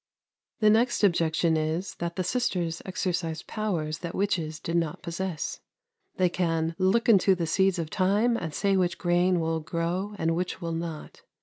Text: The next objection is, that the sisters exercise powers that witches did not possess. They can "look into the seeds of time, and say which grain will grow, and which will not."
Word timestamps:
The 0.61 0.71
next 0.71 1.03
objection 1.03 1.55
is, 1.55 1.93
that 1.99 2.15
the 2.15 2.23
sisters 2.23 2.81
exercise 2.85 3.43
powers 3.43 3.99
that 3.99 4.15
witches 4.15 4.59
did 4.59 4.75
not 4.75 5.03
possess. 5.03 5.59
They 6.17 6.27
can 6.27 6.73
"look 6.79 7.07
into 7.07 7.35
the 7.35 7.45
seeds 7.45 7.77
of 7.77 7.91
time, 7.91 8.35
and 8.35 8.51
say 8.51 8.75
which 8.75 8.97
grain 8.97 9.39
will 9.39 9.59
grow, 9.59 10.15
and 10.17 10.35
which 10.35 10.59
will 10.59 10.71
not." 10.73 11.21